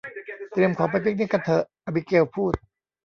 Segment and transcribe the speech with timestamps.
[0.51, 2.53] เตรียมของไปปิกนิกกันเถอะ อบิเกลพูด